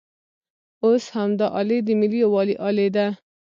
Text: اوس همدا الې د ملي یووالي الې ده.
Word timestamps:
اوس 0.85 1.03
همدا 1.15 1.47
الې 1.59 1.77
د 1.83 1.87
ملي 1.99 2.19
یووالي 2.23 2.55
الې 2.67 2.87
ده. 2.95 3.05